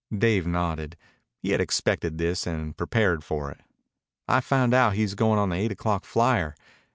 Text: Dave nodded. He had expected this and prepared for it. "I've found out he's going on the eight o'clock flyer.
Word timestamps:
Dave 0.17 0.47
nodded. 0.47 0.97
He 1.37 1.51
had 1.51 1.61
expected 1.61 2.17
this 2.17 2.47
and 2.47 2.75
prepared 2.75 3.23
for 3.23 3.51
it. 3.51 3.61
"I've 4.27 4.43
found 4.45 4.73
out 4.73 4.93
he's 4.95 5.13
going 5.13 5.37
on 5.37 5.49
the 5.49 5.57
eight 5.57 5.71
o'clock 5.71 6.05
flyer. 6.05 6.55